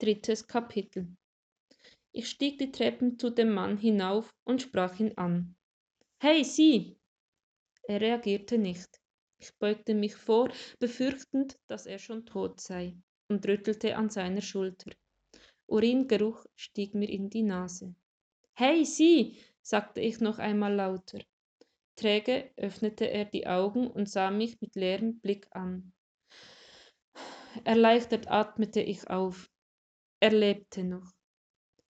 Drittes 0.00 0.46
Kapitel 0.46 1.08
Ich 2.12 2.28
stieg 2.28 2.58
die 2.58 2.70
Treppen 2.70 3.18
zu 3.18 3.30
dem 3.30 3.52
Mann 3.52 3.76
hinauf 3.76 4.32
und 4.44 4.62
sprach 4.62 5.00
ihn 5.00 5.12
an. 5.18 5.56
Hey, 6.22 6.44
Sie! 6.44 6.96
Er 7.82 8.00
reagierte 8.00 8.58
nicht. 8.58 9.00
Ich 9.40 9.52
beugte 9.58 9.94
mich 9.94 10.14
vor, 10.14 10.52
befürchtend, 10.78 11.58
dass 11.66 11.86
er 11.86 11.98
schon 11.98 12.26
tot 12.26 12.60
sei, 12.60 12.96
und 13.28 13.44
rüttelte 13.48 13.96
an 13.96 14.08
seiner 14.08 14.40
Schulter. 14.40 14.92
Uringeruch 15.66 16.46
stieg 16.54 16.94
mir 16.94 17.08
in 17.08 17.28
die 17.28 17.42
Nase. 17.42 17.92
Hey, 18.54 18.84
Sie! 18.84 19.42
sagte 19.62 20.00
ich 20.00 20.20
noch 20.20 20.38
einmal 20.38 20.74
lauter. 20.74 21.18
Träge 21.96 22.52
öffnete 22.56 23.10
er 23.10 23.24
die 23.24 23.48
Augen 23.48 23.88
und 23.88 24.08
sah 24.08 24.30
mich 24.30 24.60
mit 24.60 24.76
leerem 24.76 25.18
Blick 25.18 25.48
an. 25.50 25.92
Erleichtert 27.64 28.30
atmete 28.30 28.80
ich 28.80 29.10
auf. 29.10 29.50
Er 30.20 30.30
lebte 30.30 30.84
noch. 30.84 31.12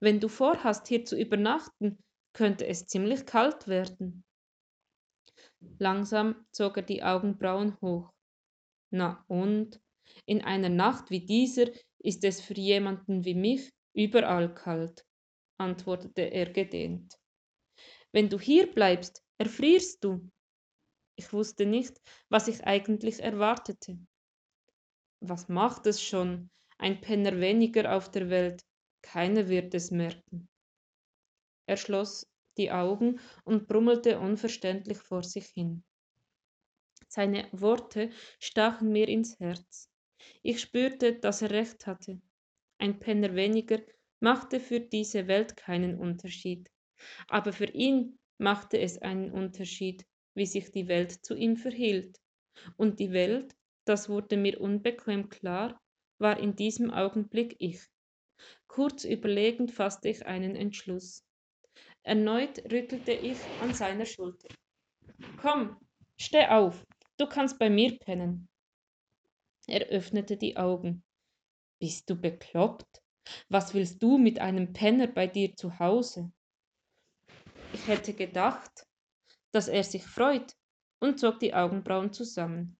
Wenn 0.00 0.20
du 0.20 0.28
vorhast, 0.28 0.88
hier 0.88 1.04
zu 1.04 1.18
übernachten, 1.18 2.02
könnte 2.32 2.66
es 2.66 2.86
ziemlich 2.86 3.26
kalt 3.26 3.66
werden. 3.66 4.24
Langsam 5.78 6.46
zog 6.52 6.76
er 6.76 6.82
die 6.82 7.02
Augenbrauen 7.02 7.80
hoch. 7.80 8.10
Na 8.90 9.24
und? 9.28 9.80
In 10.26 10.42
einer 10.42 10.68
Nacht 10.68 11.10
wie 11.10 11.24
dieser 11.24 11.66
ist 11.98 12.24
es 12.24 12.40
für 12.40 12.54
jemanden 12.54 13.24
wie 13.24 13.34
mich 13.34 13.70
überall 13.94 14.52
kalt, 14.54 15.06
antwortete 15.58 16.22
er 16.22 16.50
gedehnt. 16.50 17.18
Wenn 18.12 18.28
du 18.28 18.38
hier 18.38 18.70
bleibst, 18.72 19.22
erfrierst 19.38 20.02
du. 20.02 20.30
Ich 21.16 21.32
wusste 21.32 21.66
nicht, 21.66 22.00
was 22.28 22.48
ich 22.48 22.64
eigentlich 22.64 23.20
erwartete. 23.20 23.98
Was 25.20 25.48
macht 25.48 25.86
es 25.86 26.02
schon? 26.02 26.50
Ein 26.80 27.00
Penner 27.02 27.38
weniger 27.40 27.94
auf 27.94 28.10
der 28.10 28.30
Welt, 28.30 28.64
keiner 29.02 29.48
wird 29.48 29.74
es 29.74 29.90
merken. 29.90 30.48
Er 31.66 31.76
schloss 31.76 32.26
die 32.56 32.72
Augen 32.72 33.20
und 33.44 33.68
brummelte 33.68 34.18
unverständlich 34.18 34.98
vor 34.98 35.22
sich 35.22 35.46
hin. 35.46 35.84
Seine 37.06 37.48
Worte 37.52 38.10
stachen 38.38 38.92
mir 38.92 39.08
ins 39.08 39.38
Herz. 39.38 39.90
Ich 40.42 40.60
spürte, 40.60 41.18
dass 41.18 41.42
er 41.42 41.50
recht 41.50 41.86
hatte. 41.86 42.20
Ein 42.78 42.98
Penner 42.98 43.34
weniger 43.34 43.80
machte 44.20 44.58
für 44.58 44.80
diese 44.80 45.26
Welt 45.26 45.56
keinen 45.56 45.98
Unterschied. 45.98 46.70
Aber 47.28 47.52
für 47.52 47.70
ihn 47.70 48.18
machte 48.38 48.78
es 48.78 48.96
einen 49.02 49.32
Unterschied, 49.32 50.06
wie 50.34 50.46
sich 50.46 50.70
die 50.70 50.88
Welt 50.88 51.12
zu 51.24 51.34
ihm 51.34 51.56
verhielt. 51.56 52.18
Und 52.76 53.00
die 53.00 53.12
Welt, 53.12 53.54
das 53.84 54.08
wurde 54.08 54.38
mir 54.38 54.60
unbequem 54.60 55.28
klar, 55.28 55.78
war 56.20 56.38
in 56.38 56.56
diesem 56.56 56.90
Augenblick 56.90 57.56
ich. 57.58 57.80
Kurz 58.66 59.04
überlegend 59.04 59.72
fasste 59.72 60.08
ich 60.08 60.26
einen 60.26 60.56
Entschluss. 60.56 61.24
Erneut 62.02 62.58
rüttelte 62.70 63.12
ich 63.12 63.38
an 63.60 63.74
seiner 63.74 64.06
Schulter. 64.06 64.48
Komm, 65.40 65.76
steh 66.16 66.46
auf, 66.46 66.84
du 67.18 67.26
kannst 67.26 67.58
bei 67.58 67.68
mir 67.68 67.98
pennen. 67.98 68.48
Er 69.66 69.86
öffnete 69.86 70.36
die 70.36 70.56
Augen. 70.56 71.02
Bist 71.78 72.08
du 72.08 72.16
bekloppt? 72.16 73.02
Was 73.48 73.74
willst 73.74 74.02
du 74.02 74.18
mit 74.18 74.38
einem 74.38 74.72
Penner 74.72 75.06
bei 75.06 75.26
dir 75.26 75.54
zu 75.54 75.78
Hause? 75.78 76.32
Ich 77.72 77.86
hätte 77.86 78.14
gedacht, 78.14 78.86
dass 79.52 79.68
er 79.68 79.84
sich 79.84 80.04
freut 80.04 80.56
und 81.00 81.18
zog 81.18 81.38
die 81.38 81.54
Augenbrauen 81.54 82.12
zusammen. 82.12 82.76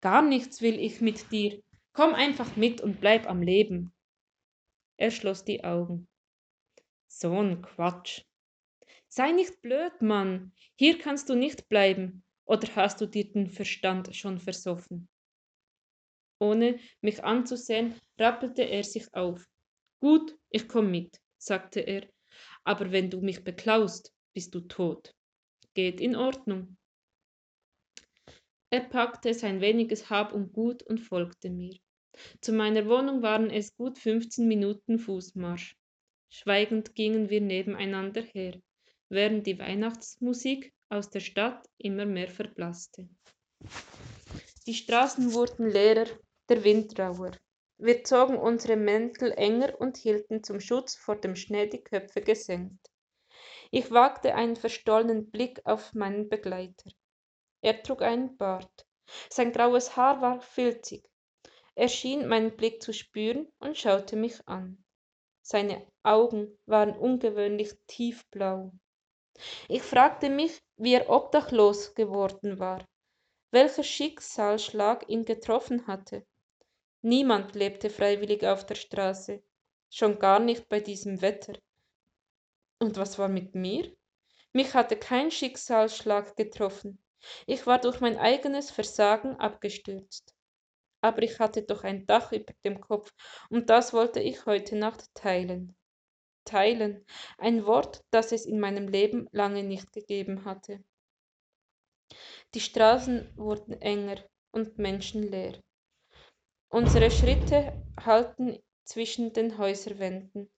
Gar 0.00 0.22
nichts 0.22 0.62
will 0.62 0.78
ich 0.78 1.00
mit 1.00 1.30
dir, 1.30 1.62
Komm 1.92 2.14
einfach 2.14 2.56
mit 2.56 2.80
und 2.80 3.00
bleib 3.00 3.28
am 3.28 3.42
Leben. 3.42 3.92
Er 4.96 5.10
schloss 5.10 5.44
die 5.44 5.64
Augen. 5.64 6.08
So'n 7.08 7.62
Quatsch. 7.62 8.22
Sei 9.08 9.32
nicht 9.32 9.60
blöd, 9.60 10.00
Mann. 10.00 10.52
Hier 10.76 10.98
kannst 10.98 11.28
du 11.28 11.34
nicht 11.34 11.68
bleiben. 11.68 12.22
Oder 12.44 12.68
hast 12.76 13.00
du 13.00 13.06
dir 13.06 13.30
den 13.30 13.50
Verstand 13.50 14.14
schon 14.14 14.38
versoffen? 14.38 15.08
Ohne 16.40 16.78
mich 17.00 17.22
anzusehen, 17.22 18.00
rappelte 18.18 18.62
er 18.62 18.84
sich 18.84 19.12
auf. 19.14 19.48
Gut, 20.00 20.38
ich 20.48 20.68
komm 20.68 20.90
mit, 20.90 21.20
sagte 21.38 21.80
er. 21.80 22.08
Aber 22.64 22.92
wenn 22.92 23.10
du 23.10 23.20
mich 23.20 23.44
beklaust, 23.44 24.14
bist 24.32 24.54
du 24.54 24.60
tot. 24.60 25.14
Geht 25.74 26.00
in 26.00 26.16
Ordnung. 26.16 26.76
Er 28.72 28.80
packte 28.80 29.34
sein 29.34 29.60
weniges 29.60 30.10
Hab 30.10 30.32
und 30.32 30.52
Gut 30.52 30.84
und 30.84 30.98
folgte 30.98 31.50
mir. 31.50 31.76
Zu 32.40 32.52
meiner 32.52 32.86
Wohnung 32.86 33.20
waren 33.20 33.50
es 33.50 33.74
gut 33.74 33.98
15 33.98 34.46
Minuten 34.46 35.00
Fußmarsch. 35.00 35.76
Schweigend 36.28 36.94
gingen 36.94 37.30
wir 37.30 37.40
nebeneinander 37.40 38.22
her, 38.22 38.60
während 39.08 39.48
die 39.48 39.58
Weihnachtsmusik 39.58 40.72
aus 40.88 41.10
der 41.10 41.18
Stadt 41.18 41.68
immer 41.78 42.06
mehr 42.06 42.28
verblasste. 42.28 43.08
Die 44.66 44.74
Straßen 44.74 45.34
wurden 45.34 45.68
leerer, 45.68 46.06
der 46.48 46.62
Wind 46.62 46.96
rauer. 46.96 47.32
Wir 47.78 48.04
zogen 48.04 48.36
unsere 48.36 48.76
Mäntel 48.76 49.32
enger 49.32 49.80
und 49.80 49.96
hielten 49.96 50.44
zum 50.44 50.60
Schutz 50.60 50.94
vor 50.94 51.16
dem 51.16 51.34
Schnee 51.34 51.66
die 51.66 51.82
Köpfe 51.82 52.20
gesenkt. 52.20 52.90
Ich 53.72 53.90
wagte 53.90 54.34
einen 54.36 54.54
verstollenen 54.54 55.30
Blick 55.30 55.60
auf 55.64 55.92
meinen 55.94 56.28
Begleiter. 56.28 56.90
Er 57.62 57.82
trug 57.82 58.02
einen 58.02 58.36
Bart. 58.36 58.86
Sein 59.28 59.52
graues 59.52 59.96
Haar 59.96 60.20
war 60.20 60.40
filzig. 60.40 61.08
Er 61.74 61.88
schien 61.88 62.26
meinen 62.26 62.56
Blick 62.56 62.82
zu 62.82 62.92
spüren 62.92 63.50
und 63.58 63.76
schaute 63.76 64.16
mich 64.16 64.46
an. 64.46 64.84
Seine 65.42 65.86
Augen 66.02 66.58
waren 66.66 66.96
ungewöhnlich 66.96 67.72
tiefblau. 67.86 68.72
Ich 69.68 69.82
fragte 69.82 70.28
mich, 70.28 70.62
wie 70.76 70.94
er 70.94 71.08
obdachlos 71.08 71.94
geworden 71.94 72.58
war, 72.58 72.86
welcher 73.50 73.82
Schicksalsschlag 73.82 75.08
ihn 75.08 75.24
getroffen 75.24 75.86
hatte. 75.86 76.26
Niemand 77.02 77.54
lebte 77.54 77.88
freiwillig 77.88 78.44
auf 78.44 78.66
der 78.66 78.74
Straße, 78.74 79.42
schon 79.88 80.18
gar 80.18 80.38
nicht 80.38 80.68
bei 80.68 80.80
diesem 80.80 81.22
Wetter. 81.22 81.54
Und 82.78 82.96
was 82.96 83.18
war 83.18 83.28
mit 83.28 83.54
mir? 83.54 83.90
Mich 84.52 84.74
hatte 84.74 84.96
kein 84.96 85.30
Schicksalsschlag 85.30 86.36
getroffen. 86.36 87.02
Ich 87.46 87.66
war 87.66 87.80
durch 87.80 88.00
mein 88.00 88.18
eigenes 88.18 88.70
Versagen 88.70 89.36
abgestürzt. 89.36 90.34
Aber 91.02 91.22
ich 91.22 91.38
hatte 91.38 91.62
doch 91.62 91.84
ein 91.84 92.06
Dach 92.06 92.32
über 92.32 92.52
dem 92.64 92.80
Kopf, 92.80 93.12
und 93.48 93.70
das 93.70 93.92
wollte 93.92 94.20
ich 94.20 94.46
heute 94.46 94.76
Nacht 94.76 95.06
teilen. 95.14 95.76
Teilen, 96.44 97.06
ein 97.38 97.64
Wort, 97.66 98.04
das 98.10 98.32
es 98.32 98.46
in 98.46 98.60
meinem 98.60 98.88
Leben 98.88 99.28
lange 99.32 99.62
nicht 99.62 99.92
gegeben 99.92 100.44
hatte. 100.44 100.82
Die 102.54 102.60
Straßen 102.60 103.32
wurden 103.36 103.80
enger 103.80 104.16
und 104.52 104.78
menschenleer. 104.78 105.60
Unsere 106.68 107.10
Schritte 107.10 107.72
hallten 107.98 108.58
zwischen 108.84 109.32
den 109.32 109.58
Häuserwänden. 109.58 110.50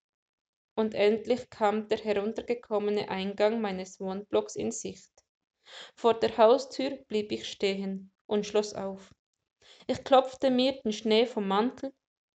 Und 0.74 0.94
endlich 0.94 1.50
kam 1.50 1.88
der 1.88 1.98
heruntergekommene 1.98 3.10
Eingang 3.10 3.60
meines 3.60 4.00
Wohnblocks 4.00 4.56
in 4.56 4.70
Sicht. 4.70 5.21
Vor 5.94 6.14
der 6.14 6.36
Haustür 6.36 6.90
blieb 7.08 7.32
ich 7.32 7.48
stehen 7.48 8.12
und 8.26 8.46
schloss 8.46 8.74
auf. 8.74 9.14
Ich 9.86 10.02
klopfte 10.04 10.50
mir 10.50 10.80
den 10.82 10.92
Schnee 10.92 11.26
vom 11.26 11.48
Mantel 11.48 11.92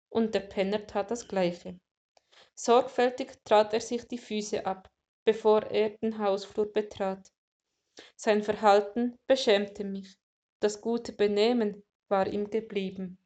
und 0.09 0.33
der 0.33 0.41
Penner 0.41 0.85
tat 0.87 1.11
das 1.11 1.27
gleiche. 1.27 1.79
Sorgfältig 2.55 3.33
trat 3.43 3.73
er 3.73 3.81
sich 3.81 4.07
die 4.07 4.17
Füße 4.17 4.65
ab, 4.65 4.89
bevor 5.25 5.63
er 5.63 5.91
den 5.97 6.17
Hausflur 6.17 6.71
betrat. 6.71 7.31
Sein 8.15 8.43
Verhalten 8.43 9.17
beschämte 9.27 9.83
mich. 9.83 10.17
Das 10.59 10.81
gute 10.81 11.13
Benehmen 11.13 11.83
war 12.07 12.27
ihm 12.27 12.49
geblieben. 12.49 13.17